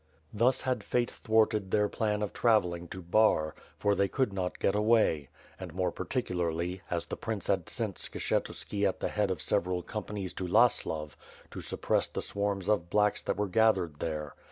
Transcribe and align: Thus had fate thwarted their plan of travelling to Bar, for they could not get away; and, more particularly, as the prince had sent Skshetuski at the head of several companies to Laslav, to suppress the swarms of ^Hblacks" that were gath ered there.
Thus 0.33 0.61
had 0.61 0.83
fate 0.83 1.11
thwarted 1.11 1.69
their 1.69 1.87
plan 1.87 2.23
of 2.23 2.33
travelling 2.33 2.87
to 2.87 3.03
Bar, 3.03 3.53
for 3.77 3.93
they 3.93 4.07
could 4.07 4.33
not 4.33 4.57
get 4.57 4.73
away; 4.73 5.29
and, 5.59 5.75
more 5.75 5.91
particularly, 5.91 6.81
as 6.89 7.05
the 7.05 7.15
prince 7.15 7.45
had 7.45 7.69
sent 7.69 7.97
Skshetuski 7.97 8.83
at 8.83 8.99
the 8.99 9.09
head 9.09 9.29
of 9.29 9.43
several 9.43 9.83
companies 9.83 10.33
to 10.33 10.47
Laslav, 10.47 11.15
to 11.51 11.61
suppress 11.61 12.07
the 12.07 12.23
swarms 12.23 12.67
of 12.67 12.89
^Hblacks" 12.89 13.23
that 13.25 13.37
were 13.37 13.47
gath 13.47 13.75
ered 13.75 13.99
there. 13.99 14.33